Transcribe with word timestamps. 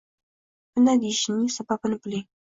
Bunday 0.71 0.97
deyishimning 1.03 1.51
sababini– 1.57 1.99
biling. 2.07 2.25